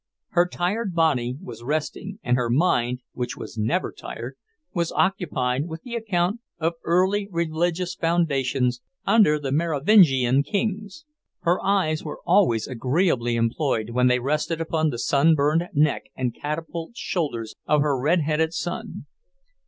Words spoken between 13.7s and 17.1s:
when they rested upon the sunburned neck and catapult